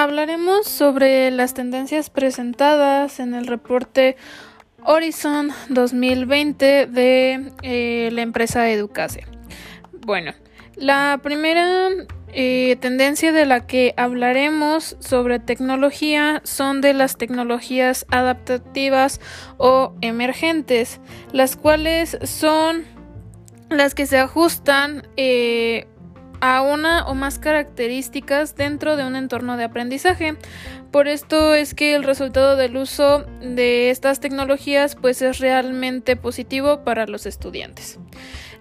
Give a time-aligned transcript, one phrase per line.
[0.00, 4.16] Hablaremos sobre las tendencias presentadas en el reporte
[4.82, 9.26] Horizon 2020 de eh, la empresa Educase.
[9.92, 10.32] Bueno,
[10.74, 11.90] la primera
[12.32, 19.20] eh, tendencia de la que hablaremos sobre tecnología son de las tecnologías adaptativas
[19.58, 20.98] o emergentes,
[21.30, 22.86] las cuales son
[23.68, 25.88] las que se ajustan eh,
[26.40, 30.36] a una o más características dentro de un entorno de aprendizaje.
[30.90, 36.82] Por esto es que el resultado del uso de estas tecnologías pues es realmente positivo
[36.84, 37.98] para los estudiantes.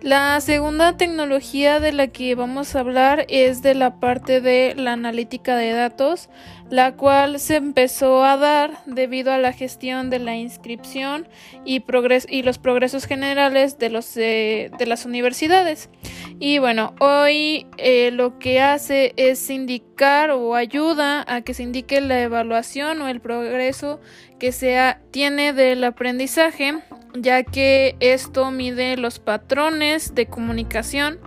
[0.00, 4.92] La segunda tecnología de la que vamos a hablar es de la parte de la
[4.92, 6.28] analítica de datos,
[6.70, 11.26] la cual se empezó a dar debido a la gestión de la inscripción
[11.64, 11.84] y,
[12.28, 15.90] y los progresos generales de, los, eh, de las universidades.
[16.38, 22.00] Y bueno, hoy eh, lo que hace es indicar o ayuda a que se indique
[22.00, 24.00] la evaluación o el progreso
[24.38, 24.78] que se
[25.10, 26.74] tiene del aprendizaje
[27.22, 31.18] ya que esto mide los patrones de comunicación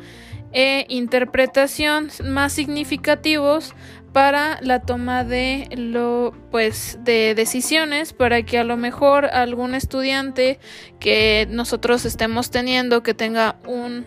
[0.53, 3.73] e interpretación más significativos
[4.11, 10.59] para la toma de lo pues de decisiones para que a lo mejor algún estudiante
[10.99, 14.05] que nosotros estemos teniendo que tenga un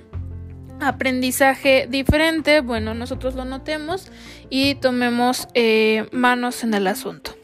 [0.81, 4.11] aprendizaje diferente bueno nosotros lo notemos
[4.51, 7.35] y tomemos eh, manos en el asunto.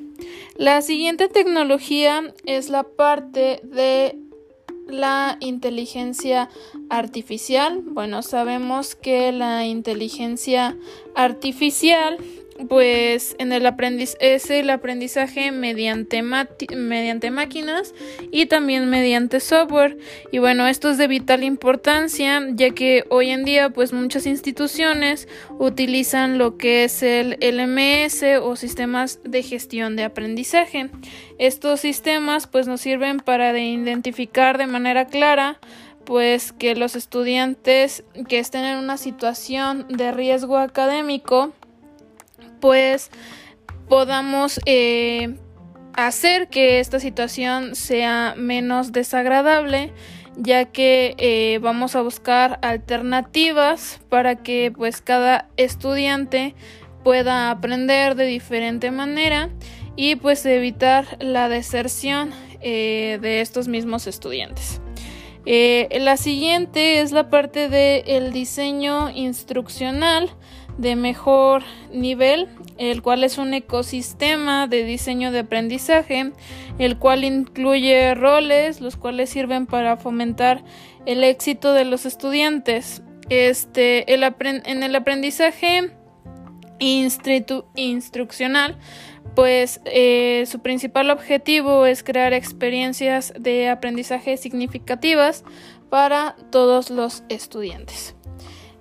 [0.56, 4.18] La siguiente tecnología es la parte de
[4.92, 6.48] la inteligencia
[6.88, 7.82] artificial.
[7.84, 10.76] Bueno, sabemos que la inteligencia
[11.14, 12.18] artificial
[12.68, 17.94] pues en el aprendiz es el aprendizaje mediante, mediante máquinas
[18.30, 19.96] y también mediante software.
[20.30, 25.28] Y bueno esto es de vital importancia ya que hoy en día pues muchas instituciones
[25.58, 30.90] utilizan lo que es el LMS o sistemas de gestión de aprendizaje.
[31.38, 35.58] Estos sistemas pues nos sirven para identificar de manera clara
[36.04, 41.52] pues que los estudiantes que estén en una situación de riesgo académico
[42.60, 43.10] pues
[43.88, 45.34] podamos eh,
[45.94, 49.92] hacer que esta situación sea menos desagradable
[50.36, 56.54] ya que eh, vamos a buscar alternativas para que pues cada estudiante
[57.02, 59.50] pueda aprender de diferente manera
[59.96, 62.30] y pues evitar la deserción
[62.62, 64.80] eh, de estos mismos estudiantes.
[65.44, 70.30] la siguiente es la parte del diseño instruccional
[70.80, 72.48] de mejor nivel,
[72.78, 76.32] el cual es un ecosistema de diseño de aprendizaje,
[76.78, 80.64] el cual incluye roles, los cuales sirven para fomentar
[81.04, 83.02] el éxito de los estudiantes.
[83.28, 85.90] Este, el en el aprendizaje
[86.78, 88.78] instruccional,
[89.36, 95.44] pues eh, su principal objetivo es crear experiencias de aprendizaje significativas
[95.90, 98.16] para todos los estudiantes.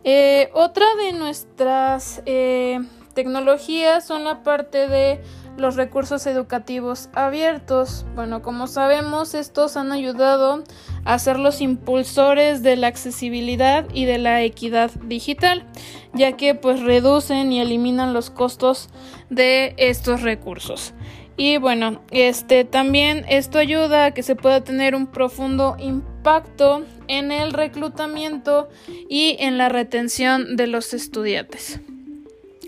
[0.04, 2.80] Eh, otra de nuestras eh,
[3.14, 5.22] tecnologías son la parte de
[5.58, 8.06] los recursos educativos abiertos.
[8.16, 10.64] Bueno, como sabemos, estos han ayudado
[11.04, 15.66] a ser los impulsores de la accesibilidad y de la equidad digital,
[16.14, 18.90] ya que pues reducen y eliminan los costos
[19.30, 20.94] de estos recursos.
[21.36, 25.78] Y bueno, este también esto ayuda a que se pueda tener un profundo
[26.20, 28.68] impacto en el reclutamiento
[29.08, 31.80] y en la retención de los estudiantes.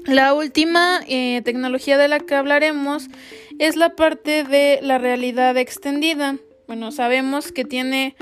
[0.05, 3.07] La última eh, tecnología de la que hablaremos
[3.59, 6.37] es la parte de la realidad extendida.
[6.65, 8.15] Bueno, sabemos que tiene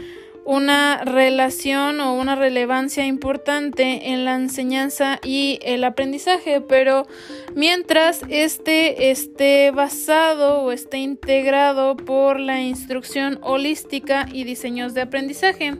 [0.49, 7.05] una relación o una relevancia importante en la enseñanza y el aprendizaje, pero
[7.53, 15.77] mientras este esté basado o esté integrado por la instrucción holística y diseños de aprendizaje,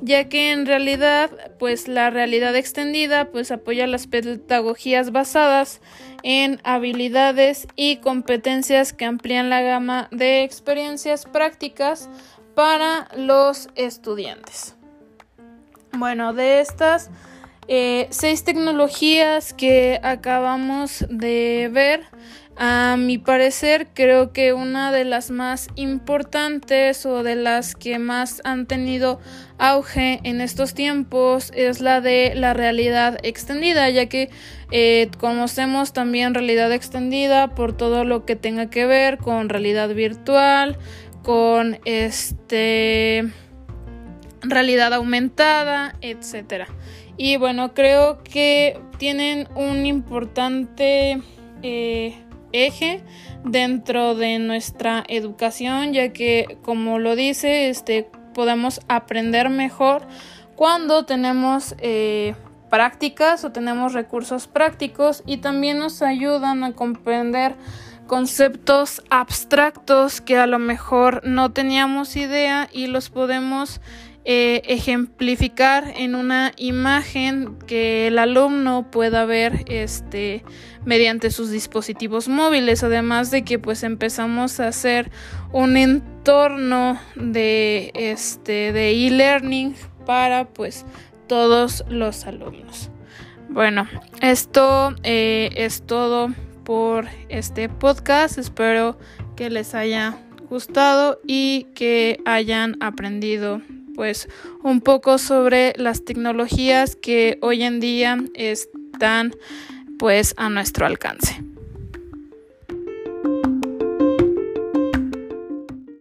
[0.00, 5.80] ya que en realidad pues la realidad extendida pues apoya las pedagogías basadas
[6.22, 12.08] en habilidades y competencias que amplían la gama de experiencias prácticas
[12.54, 14.76] para los estudiantes.
[15.92, 17.10] Bueno, de estas
[17.68, 22.04] eh, seis tecnologías que acabamos de ver,
[22.62, 28.42] a mi parecer creo que una de las más importantes o de las que más
[28.44, 29.18] han tenido
[29.56, 34.28] auge en estos tiempos es la de la realidad extendida, ya que
[34.70, 40.76] eh, conocemos también realidad extendida por todo lo que tenga que ver con realidad virtual,
[41.22, 43.24] con este
[44.42, 46.66] realidad aumentada, etcétera.
[47.16, 51.22] Y bueno, creo que tienen un importante
[51.62, 52.18] eh,
[52.52, 53.02] eje
[53.44, 60.06] dentro de nuestra educación, ya que como lo dice, este podemos aprender mejor
[60.56, 62.34] cuando tenemos eh,
[62.70, 67.56] prácticas o tenemos recursos prácticos y también nos ayudan a comprender
[68.06, 73.80] conceptos abstractos que a lo mejor no teníamos idea y los podemos
[74.32, 80.44] eh, ejemplificar en una imagen que el alumno pueda ver este
[80.84, 82.84] mediante sus dispositivos móviles.
[82.84, 85.10] Además de que pues empezamos a hacer
[85.50, 89.74] un entorno de este de e-learning
[90.06, 90.86] para pues
[91.26, 92.88] todos los alumnos.
[93.48, 93.88] Bueno
[94.22, 96.28] esto eh, es todo
[96.62, 98.38] por este podcast.
[98.38, 98.96] Espero
[99.34, 100.16] que les haya
[100.48, 103.60] gustado y que hayan aprendido
[103.94, 104.28] pues
[104.62, 109.34] un poco sobre las tecnologías que hoy en día están
[109.98, 111.49] pues a nuestro alcance.